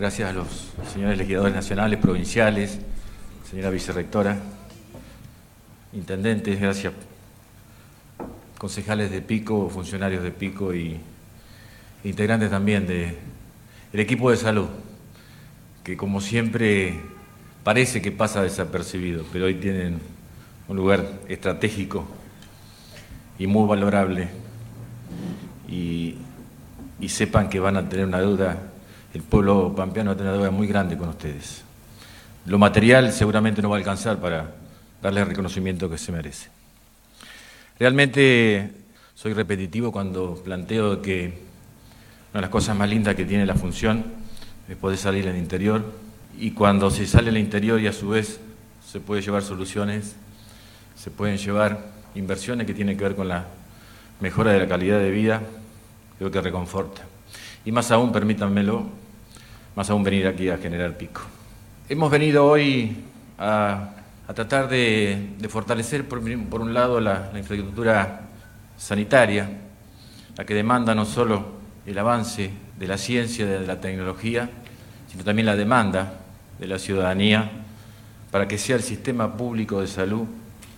Gracias 0.00 0.30
a 0.30 0.32
los 0.32 0.46
señores 0.94 1.18
legisladores 1.18 1.54
nacionales, 1.54 1.98
provinciales, 1.98 2.78
señora 3.50 3.68
vicerrectora, 3.68 4.38
intendentes, 5.92 6.58
gracias 6.58 6.94
concejales 8.56 9.10
de 9.10 9.20
Pico, 9.20 9.68
funcionarios 9.68 10.22
de 10.22 10.30
Pico 10.30 10.74
y 10.74 10.98
integrantes 12.02 12.48
también 12.48 12.86
del 12.86 13.14
equipo 13.92 14.30
de 14.30 14.38
salud, 14.38 14.68
que 15.84 15.98
como 15.98 16.22
siempre 16.22 16.98
parece 17.62 18.00
que 18.00 18.10
pasa 18.10 18.42
desapercibido, 18.42 19.26
pero 19.30 19.44
hoy 19.44 19.56
tienen 19.56 19.98
un 20.66 20.78
lugar 20.78 21.06
estratégico 21.28 22.06
y 23.38 23.46
muy 23.46 23.68
valorable 23.68 24.30
y, 25.68 26.16
sepan 27.06 27.50
que 27.50 27.60
van 27.60 27.76
a 27.76 27.86
tener 27.86 28.06
una 28.06 28.20
deuda, 28.20 28.56
el 29.14 29.22
pueblo 29.22 29.74
pampeano 29.74 30.10
va 30.10 30.14
a 30.14 30.16
tener 30.16 30.32
una 30.32 30.38
deuda 30.38 30.50
muy 30.50 30.66
grande 30.66 30.96
con 30.96 31.08
ustedes. 31.08 31.62
Lo 32.46 32.58
material 32.58 33.12
seguramente 33.12 33.60
no 33.60 33.70
va 33.70 33.76
a 33.76 33.78
alcanzar 33.78 34.18
para 34.18 34.54
darle 35.02 35.20
el 35.20 35.26
reconocimiento 35.26 35.90
que 35.90 35.98
se 35.98 36.12
merece. 36.12 36.48
Realmente 37.78 38.72
soy 39.14 39.32
repetitivo 39.32 39.92
cuando 39.92 40.40
planteo 40.44 41.02
que 41.02 41.26
una 42.32 42.38
de 42.38 42.40
las 42.42 42.50
cosas 42.50 42.76
más 42.76 42.88
lindas 42.88 43.14
que 43.14 43.24
tiene 43.24 43.44
la 43.46 43.54
función 43.54 44.04
es 44.68 44.76
poder 44.76 44.98
salir 44.98 45.28
al 45.28 45.36
interior 45.36 45.84
y 46.38 46.52
cuando 46.52 46.90
se 46.90 47.06
sale 47.06 47.30
al 47.30 47.38
interior 47.38 47.80
y 47.80 47.86
a 47.86 47.92
su 47.92 48.10
vez 48.10 48.40
se 48.86 49.00
puede 49.00 49.22
llevar 49.22 49.42
soluciones, 49.42 50.14
se 50.96 51.10
pueden 51.10 51.36
llevar 51.38 51.86
inversiones 52.14 52.66
que 52.66 52.74
tienen 52.74 52.96
que 52.96 53.04
ver 53.04 53.16
con 53.16 53.28
la 53.28 53.46
mejora 54.20 54.52
de 54.52 54.60
la 54.60 54.68
calidad 54.68 54.98
de 54.98 55.10
vida, 55.10 55.42
creo 56.18 56.30
que 56.30 56.40
reconforta. 56.40 57.02
Y 57.64 57.72
más 57.72 57.90
aún, 57.90 58.12
permítanmelo, 58.12 58.86
más 59.76 59.90
aún 59.90 60.02
venir 60.02 60.26
aquí 60.26 60.48
a 60.48 60.58
generar 60.58 60.96
pico. 60.96 61.22
Hemos 61.88 62.10
venido 62.10 62.46
hoy 62.46 62.96
a 63.38 64.34
tratar 64.34 64.68
de, 64.68 65.28
fortalecer, 65.48 66.06
por, 66.06 66.20
un 66.20 66.72
lado, 66.72 67.00
la, 67.00 67.30
infraestructura 67.36 68.20
sanitaria, 68.76 69.48
la 70.36 70.44
que 70.44 70.54
demanda 70.54 70.94
no 70.94 71.04
solo 71.04 71.60
el 71.84 71.98
avance 71.98 72.50
de 72.78 72.86
la 72.86 72.96
ciencia, 72.96 73.44
de 73.44 73.66
la 73.66 73.80
tecnología, 73.80 74.48
sino 75.10 75.24
también 75.24 75.46
la 75.46 75.56
demanda 75.56 76.14
de 76.58 76.66
la 76.66 76.78
ciudadanía 76.78 77.50
para 78.30 78.46
que 78.46 78.58
sea 78.58 78.76
el 78.76 78.82
sistema 78.82 79.36
público 79.36 79.80
de 79.80 79.88
salud 79.88 80.26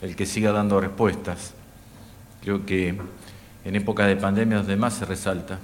el 0.00 0.16
que 0.16 0.24
siga 0.24 0.52
dando 0.52 0.80
respuestas. 0.80 1.52
Creo 2.42 2.64
que 2.64 2.98
en 3.64 3.76
época 3.76 4.06
de 4.06 4.16
pandemia 4.16 4.58
donde 4.58 4.76
más 4.76 4.94
se 4.94 5.04
resalta 5.04 5.58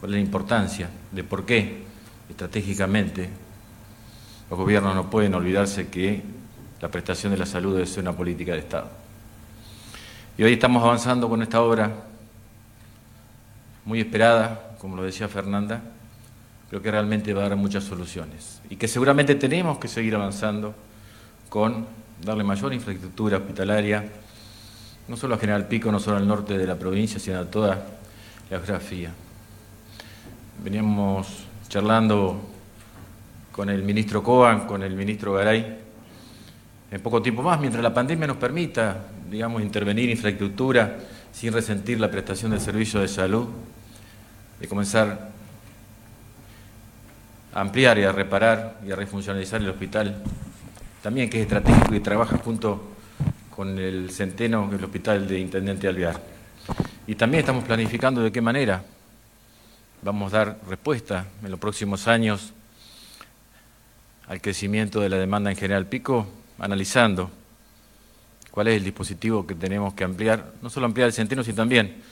cuál 0.00 0.12
es 0.12 0.14
la 0.14 0.20
importancia 0.22 0.88
de 1.12 1.22
por 1.22 1.44
qué 1.44 1.82
estratégicamente 2.30 3.28
los 4.48 4.58
gobiernos 4.58 4.94
no 4.94 5.10
pueden 5.10 5.34
olvidarse 5.34 5.88
que 5.88 6.22
la 6.80 6.88
prestación 6.88 7.32
de 7.32 7.38
la 7.38 7.44
salud 7.44 7.84
ser 7.84 8.02
una 8.02 8.16
política 8.16 8.52
de 8.52 8.60
Estado. 8.60 8.88
Y 10.38 10.42
hoy 10.42 10.54
estamos 10.54 10.82
avanzando 10.82 11.28
con 11.28 11.42
esta 11.42 11.60
obra 11.60 11.92
muy 13.84 14.00
esperada, 14.00 14.74
como 14.78 14.96
lo 14.96 15.02
decía 15.02 15.28
Fernanda, 15.28 15.82
creo 16.70 16.80
que 16.80 16.90
realmente 16.90 17.34
va 17.34 17.44
a 17.44 17.48
dar 17.50 17.58
muchas 17.58 17.84
soluciones 17.84 18.62
y 18.70 18.76
que 18.76 18.88
seguramente 18.88 19.34
tenemos 19.34 19.76
que 19.76 19.88
seguir 19.88 20.14
avanzando 20.14 20.74
con 21.50 21.86
darle 22.24 22.42
mayor 22.42 22.72
infraestructura 22.72 23.36
hospitalaria, 23.36 24.02
no 25.08 25.16
solo 25.18 25.34
a 25.34 25.38
General 25.38 25.68
Pico, 25.68 25.92
no 25.92 26.00
solo 26.00 26.16
al 26.16 26.26
norte 26.26 26.56
de 26.56 26.66
la 26.66 26.76
provincia, 26.76 27.20
sino 27.20 27.38
a 27.38 27.44
toda 27.44 27.84
la 28.48 28.56
geografía. 28.60 29.12
Veníamos 30.62 31.44
charlando 31.70 32.38
con 33.50 33.70
el 33.70 33.82
ministro 33.82 34.22
Coan, 34.22 34.66
con 34.66 34.82
el 34.82 34.94
ministro 34.94 35.32
Garay, 35.32 35.78
en 36.90 37.00
poco 37.00 37.22
tiempo 37.22 37.42
más, 37.42 37.58
mientras 37.58 37.82
la 37.82 37.94
pandemia 37.94 38.26
nos 38.26 38.36
permita, 38.36 39.06
digamos, 39.30 39.62
intervenir 39.62 40.04
en 40.04 40.10
infraestructura 40.10 40.98
sin 41.32 41.54
resentir 41.54 41.98
la 41.98 42.10
prestación 42.10 42.50
del 42.50 42.60
servicio 42.60 43.00
de 43.00 43.08
salud, 43.08 43.48
de 44.60 44.68
comenzar 44.68 45.30
a 47.54 47.60
ampliar 47.60 47.98
y 47.98 48.02
a 48.04 48.12
reparar 48.12 48.80
y 48.86 48.90
a 48.90 48.96
refuncionalizar 48.96 49.62
el 49.62 49.70
hospital, 49.70 50.22
también 51.02 51.30
que 51.30 51.38
es 51.38 51.44
estratégico 51.44 51.94
y 51.94 52.00
trabaja 52.00 52.36
junto 52.36 52.82
con 53.56 53.78
el 53.78 54.10
Centeno, 54.10 54.68
el 54.70 54.84
hospital 54.84 55.26
de 55.26 55.38
Intendente 55.38 55.88
Alvear. 55.88 56.20
Y 57.06 57.14
también 57.14 57.40
estamos 57.40 57.64
planificando 57.64 58.20
de 58.22 58.30
qué 58.30 58.42
manera 58.42 58.84
vamos 60.02 60.32
a 60.32 60.38
dar 60.38 60.60
respuesta 60.68 61.26
en 61.42 61.50
los 61.50 61.60
próximos 61.60 62.08
años 62.08 62.52
al 64.26 64.40
crecimiento 64.40 65.00
de 65.00 65.08
la 65.08 65.16
demanda 65.16 65.50
en 65.50 65.56
General 65.56 65.86
Pico 65.86 66.26
analizando 66.58 67.30
cuál 68.50 68.68
es 68.68 68.76
el 68.76 68.84
dispositivo 68.84 69.46
que 69.46 69.54
tenemos 69.54 69.94
que 69.94 70.04
ampliar, 70.04 70.52
no 70.62 70.70
solo 70.70 70.86
ampliar 70.86 71.08
el 71.08 71.12
centeno, 71.12 71.42
sino 71.42 71.56
también 71.56 72.02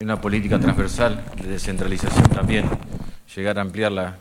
una 0.00 0.20
política 0.20 0.58
transversal 0.58 1.24
de 1.40 1.48
descentralización 1.48 2.28
también, 2.30 2.68
llegar 3.34 3.58
a 3.58 3.62
ampliar 3.62 3.92
la, 3.92 4.18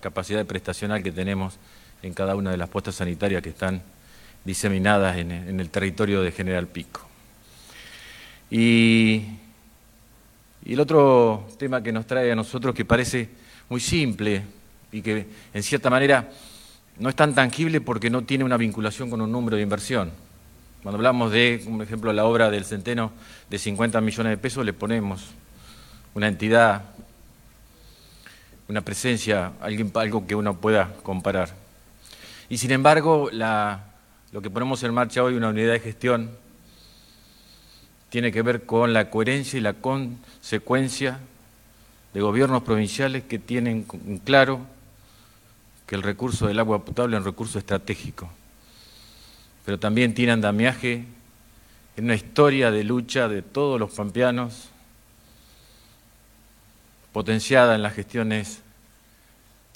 capacidad 0.00 0.44
prestacional 0.46 1.02
que 1.02 1.12
tenemos 1.12 1.58
en 2.02 2.14
cada 2.14 2.34
una 2.34 2.50
de 2.50 2.56
las 2.56 2.68
puestas 2.68 2.94
sanitarias 2.96 3.42
que 3.42 3.50
están 3.50 3.82
diseminadas 4.44 5.18
en, 5.18 5.30
en 5.30 5.60
el 5.60 5.70
territorio 5.70 6.22
de 6.22 6.32
General 6.32 6.66
Pico. 6.66 7.06
Y, 8.50 9.26
y 10.72 10.74
el 10.74 10.80
otro 10.80 11.46
tema 11.58 11.82
que 11.82 11.92
nos 11.92 12.06
trae 12.06 12.32
a 12.32 12.34
nosotros 12.34 12.74
que 12.74 12.86
parece 12.86 13.28
muy 13.68 13.78
simple 13.78 14.42
y 14.90 15.02
que 15.02 15.26
en 15.52 15.62
cierta 15.62 15.90
manera 15.90 16.30
no 16.98 17.10
es 17.10 17.14
tan 17.14 17.34
tangible 17.34 17.82
porque 17.82 18.08
no 18.08 18.22
tiene 18.22 18.42
una 18.42 18.56
vinculación 18.56 19.10
con 19.10 19.20
un 19.20 19.30
número 19.30 19.58
de 19.58 19.64
inversión. 19.64 20.10
Cuando 20.82 20.96
hablamos 20.96 21.30
de, 21.30 21.62
por 21.68 21.82
ejemplo, 21.82 22.10
la 22.14 22.24
obra 22.24 22.48
del 22.48 22.64
Centeno 22.64 23.12
de 23.50 23.58
50 23.58 24.00
millones 24.00 24.30
de 24.30 24.38
pesos, 24.38 24.64
le 24.64 24.72
ponemos 24.72 25.26
una 26.14 26.28
entidad, 26.28 26.84
una 28.66 28.80
presencia, 28.80 29.52
algo 29.60 30.26
que 30.26 30.34
uno 30.34 30.56
pueda 30.56 30.94
comparar. 31.02 31.50
Y 32.48 32.56
sin 32.56 32.70
embargo, 32.70 33.28
lo 33.30 34.40
que 34.40 34.48
ponemos 34.48 34.82
en 34.84 34.94
marcha 34.94 35.22
hoy, 35.22 35.34
una 35.34 35.50
unidad 35.50 35.72
de 35.74 35.80
gestión, 35.80 36.30
tiene 38.12 38.30
que 38.30 38.42
ver 38.42 38.66
con 38.66 38.92
la 38.92 39.08
coherencia 39.08 39.56
y 39.56 39.62
la 39.62 39.72
consecuencia 39.72 41.18
de 42.12 42.20
gobiernos 42.20 42.62
provinciales 42.62 43.22
que 43.22 43.38
tienen 43.38 43.86
claro 44.22 44.60
que 45.86 45.94
el 45.94 46.02
recurso 46.02 46.46
del 46.46 46.58
agua 46.58 46.84
potable 46.84 47.16
es 47.16 47.20
un 47.20 47.24
recurso 47.24 47.58
estratégico, 47.58 48.28
pero 49.64 49.78
también 49.78 50.12
tiene 50.12 50.32
andamiaje 50.32 51.06
en 51.96 52.04
una 52.04 52.14
historia 52.14 52.70
de 52.70 52.84
lucha 52.84 53.28
de 53.28 53.40
todos 53.40 53.80
los 53.80 53.90
pampeanos, 53.92 54.68
potenciada 57.14 57.74
en 57.74 57.82
las 57.82 57.94
gestiones 57.94 58.60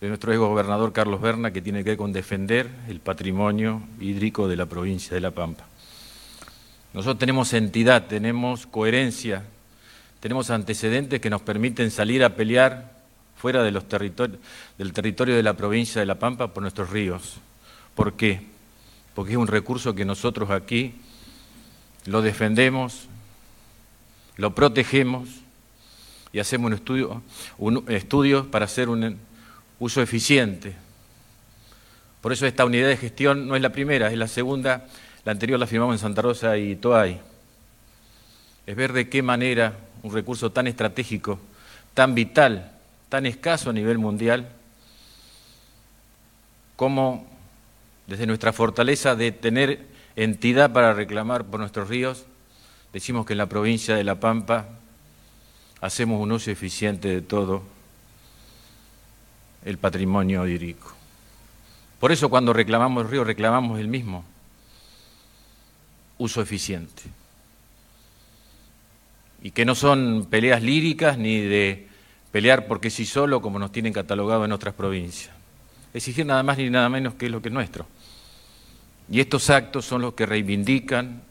de 0.02 0.08
nuestro 0.08 0.32
ex 0.32 0.38
gobernador 0.38 0.92
Carlos 0.92 1.22
Berna, 1.22 1.52
que 1.52 1.62
tiene 1.62 1.82
que 1.82 1.90
ver 1.92 1.96
con 1.96 2.12
defender 2.12 2.68
el 2.86 3.00
patrimonio 3.00 3.80
hídrico 3.98 4.46
de 4.46 4.56
la 4.56 4.66
provincia 4.66 5.14
de 5.14 5.22
La 5.22 5.30
Pampa. 5.30 5.64
Nosotros 6.96 7.18
tenemos 7.18 7.52
entidad, 7.52 8.06
tenemos 8.06 8.66
coherencia, 8.66 9.44
tenemos 10.18 10.48
antecedentes 10.48 11.20
que 11.20 11.28
nos 11.28 11.42
permiten 11.42 11.90
salir 11.90 12.24
a 12.24 12.34
pelear 12.34 12.90
fuera 13.36 13.62
del 13.62 13.82
territorio 13.84 15.36
de 15.36 15.42
la 15.42 15.52
provincia 15.52 16.00
de 16.00 16.06
La 16.06 16.14
Pampa 16.18 16.54
por 16.54 16.62
nuestros 16.62 16.88
ríos. 16.88 17.34
¿Por 17.94 18.14
qué? 18.14 18.46
Porque 19.14 19.32
es 19.32 19.36
un 19.36 19.46
recurso 19.46 19.94
que 19.94 20.06
nosotros 20.06 20.50
aquí 20.50 20.94
lo 22.06 22.22
defendemos, 22.22 23.08
lo 24.38 24.54
protegemos 24.54 25.28
y 26.32 26.38
hacemos 26.38 26.72
un 27.58 27.84
para 28.50 28.64
hacer 28.64 28.88
un 28.88 29.18
uso 29.78 30.00
eficiente. 30.00 30.74
Por 32.22 32.32
eso 32.32 32.46
esta 32.46 32.64
unidad 32.64 32.88
de 32.88 32.96
gestión 32.96 33.46
no 33.46 33.54
es 33.54 33.60
la 33.60 33.70
primera, 33.70 34.10
es 34.10 34.16
la 34.16 34.28
segunda, 34.28 34.86
la 35.26 35.32
anterior 35.32 35.60
la 35.60 35.66
firmamos 35.66 35.96
en 35.96 35.98
Santa 35.98 36.22
Rosa 36.22 36.56
y 36.56 36.76
Toay. 36.76 37.20
Es 38.66 38.74
ver 38.74 38.94
de 38.94 39.10
qué 39.10 39.20
manera 39.22 39.76
un 40.02 40.14
recurso 40.14 40.50
tan 40.50 40.66
estratégico, 40.66 41.38
tan 41.92 42.14
vital 42.14 42.72
tan 43.08 43.26
escaso 43.26 43.70
a 43.70 43.72
nivel 43.72 43.98
mundial, 43.98 44.48
como 46.74 47.26
desde 48.06 48.26
nuestra 48.26 48.52
fortaleza 48.52 49.14
de 49.14 49.32
tener 49.32 49.86
entidad 50.16 50.72
para 50.72 50.92
reclamar 50.92 51.44
por 51.44 51.60
nuestros 51.60 51.88
ríos, 51.88 52.26
decimos 52.92 53.26
que 53.26 53.34
en 53.34 53.38
la 53.38 53.46
provincia 53.46 53.96
de 53.96 54.04
La 54.04 54.16
Pampa 54.20 54.66
hacemos 55.80 56.20
un 56.20 56.32
uso 56.32 56.50
eficiente 56.50 57.08
de 57.08 57.22
todo 57.22 57.62
el 59.64 59.78
patrimonio 59.78 60.46
hídrico. 60.46 60.92
Por 62.00 62.12
eso 62.12 62.28
cuando 62.28 62.52
reclamamos 62.52 63.04
el 63.04 63.10
río 63.10 63.24
reclamamos 63.24 63.80
el 63.80 63.88
mismo 63.88 64.24
uso 66.18 66.40
eficiente. 66.40 67.02
Y 69.42 69.50
que 69.50 69.64
no 69.64 69.74
son 69.74 70.26
peleas 70.28 70.62
líricas 70.62 71.18
ni 71.18 71.40
de 71.40 71.88
pelear 72.32 72.66
porque 72.66 72.90
sí 72.90 73.06
solo 73.06 73.40
como 73.40 73.58
nos 73.58 73.72
tienen 73.72 73.92
catalogado 73.92 74.44
en 74.44 74.52
otras 74.52 74.74
provincias. 74.74 75.34
Exigir 75.94 76.26
nada 76.26 76.42
más 76.42 76.58
ni 76.58 76.68
nada 76.68 76.88
menos 76.88 77.14
que 77.14 77.30
lo 77.30 77.40
que 77.40 77.48
es 77.48 77.54
nuestro. 77.54 77.86
Y 79.10 79.20
estos 79.20 79.50
actos 79.50 79.84
son 79.84 80.02
los 80.02 80.14
que 80.14 80.26
reivindican 80.26 81.22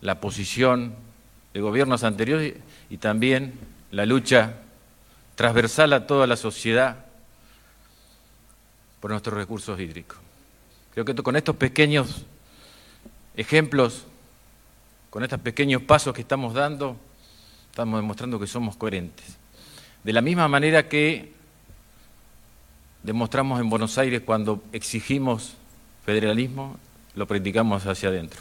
la 0.00 0.20
posición 0.20 0.94
de 1.52 1.60
gobiernos 1.60 2.04
anteriores 2.04 2.54
y 2.90 2.98
también 2.98 3.54
la 3.90 4.06
lucha 4.06 4.54
transversal 5.34 5.92
a 5.92 6.06
toda 6.06 6.26
la 6.26 6.36
sociedad 6.36 7.04
por 9.00 9.10
nuestros 9.10 9.36
recursos 9.36 9.78
hídricos. 9.80 10.18
Creo 10.92 11.04
que 11.04 11.14
con 11.14 11.36
estos 11.36 11.56
pequeños 11.56 12.24
ejemplos, 13.36 14.06
con 15.10 15.22
estos 15.22 15.40
pequeños 15.40 15.82
pasos 15.82 16.14
que 16.14 16.20
estamos 16.20 16.54
dando, 16.54 16.96
estamos 17.70 18.00
demostrando 18.00 18.38
que 18.38 18.46
somos 18.46 18.76
coherentes. 18.76 19.36
De 20.02 20.12
la 20.12 20.20
misma 20.20 20.48
manera 20.48 20.88
que 20.88 21.32
demostramos 23.02 23.60
en 23.60 23.70
Buenos 23.70 23.96
Aires 23.98 24.22
cuando 24.24 24.62
exigimos 24.72 25.54
federalismo, 26.04 26.76
lo 27.14 27.26
practicamos 27.26 27.86
hacia 27.86 28.08
adentro. 28.08 28.40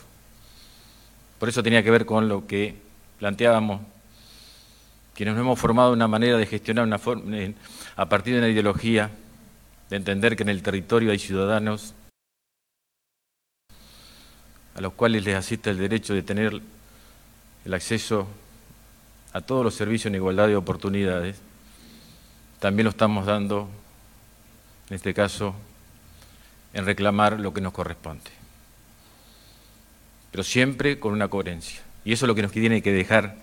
Por 1.40 1.50
eso 1.50 1.62
tenía 1.62 1.84
que 1.84 1.92
ver 1.92 2.06
con 2.06 2.28
lo 2.28 2.48
que 2.48 2.76
planteábamos, 3.20 3.82
quienes 5.14 5.36
nos 5.36 5.42
hemos 5.42 5.60
formado 5.60 5.94
una 5.94 6.08
manera 6.08 6.38
de 6.38 6.46
gestionar 6.46 6.86
una 6.86 6.98
forma, 6.98 7.36
a 7.96 8.10
partir 8.10 8.34
de 8.34 8.40
una 8.40 8.50
ideología, 8.50 9.12
de 9.90 9.96
entender 9.96 10.36
que 10.36 10.44
en 10.44 10.50
el 10.50 10.64
territorio 10.64 11.12
hay 11.12 11.20
ciudadanos 11.20 11.94
a 14.76 14.82
los 14.82 14.94
cuales 14.94 15.24
les 15.24 15.36
asiste 15.36 15.70
el 15.70 15.78
derecho 15.78 16.14
de 16.14 16.22
tener 16.24 16.62
el 17.66 17.74
acceso 17.74 18.28
a 19.34 19.42
todos 19.42 19.64
los 19.64 19.74
servicios 19.74 20.08
en 20.08 20.16
igualdad 20.16 20.48
de 20.48 20.56
oportunidades, 20.56 21.38
también 22.60 22.86
lo 22.86 22.92
estamos 22.92 23.26
dando, 23.26 23.70
en 24.90 24.96
este 24.96 25.14
caso, 25.14 25.56
en 26.74 26.86
reclamar 26.86 27.40
lo 27.40 27.54
que 27.54 27.62
nos 27.62 27.74
corresponde. 27.74 28.32
Pero 30.32 30.44
siempre 30.44 31.00
con 31.00 31.14
una 31.14 31.28
coherencia. 31.28 31.82
Y 32.06 32.14
eso 32.14 32.26
es 32.26 32.28
lo 32.28 32.36
que 32.36 32.42
nos 32.42 32.52
tiene 32.52 32.82
que 32.82 32.92
dejar 32.92 33.36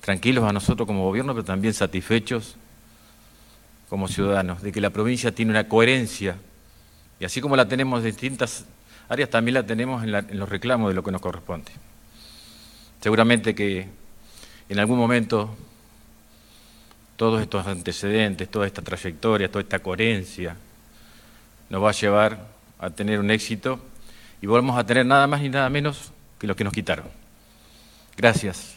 tranquilos 0.00 0.44
a 0.44 0.52
nosotros 0.52 0.86
como 0.86 1.04
gobierno, 1.04 1.34
pero 1.34 1.44
también 1.44 1.74
satisfechos 1.74 2.56
como 3.88 4.08
ciudadanos, 4.08 4.62
de 4.62 4.72
que 4.72 4.80
la 4.80 4.90
provincia 4.90 5.32
tiene 5.32 5.52
una 5.52 5.68
coherencia, 5.68 6.36
y 7.20 7.24
así 7.24 7.40
como 7.40 7.56
la 7.56 7.68
tenemos 7.68 8.00
en 8.00 8.06
distintas 8.06 8.66
áreas, 9.08 9.30
también 9.30 9.54
la 9.54 9.66
tenemos 9.66 10.02
en, 10.04 10.14
en 10.14 10.38
los 10.38 10.48
reclamos 10.48 10.88
de 10.88 10.94
lo 10.94 11.02
que 11.02 11.12
nos 11.12 11.20
corresponde. 11.20 11.72
Seguramente 13.00 13.54
que 13.54 13.88
en 14.68 14.78
algún 14.78 14.98
momento 14.98 15.54
todos 17.16 17.40
estos 17.40 17.66
antecedentes, 17.66 18.48
toda 18.48 18.66
esta 18.66 18.82
trayectoria, 18.82 19.48
toda 19.48 19.62
esta 19.62 19.78
coherencia, 19.78 20.56
nos 21.70 21.82
va 21.82 21.90
a 21.90 21.92
llevar 21.92 22.46
a 22.78 22.90
tener 22.90 23.18
un 23.18 23.30
éxito 23.30 23.80
y 24.40 24.46
volvemos 24.46 24.78
a 24.78 24.84
tener 24.84 25.06
nada 25.06 25.26
más 25.26 25.40
ni 25.40 25.48
nada 25.48 25.68
menos 25.70 26.12
que 26.38 26.46
lo 26.46 26.54
que 26.54 26.64
nos 26.64 26.72
quitaron. 26.72 27.06
Gracias. 28.16 28.75